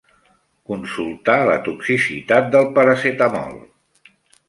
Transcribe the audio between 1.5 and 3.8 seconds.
la toxicitat del paracetamol.